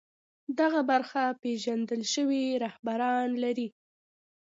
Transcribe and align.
دغه 0.59 0.81
برخه 0.91 1.23
پېژندل 1.41 2.01
شوي 2.13 2.43
رهبران 2.63 3.29
لري 3.43 3.67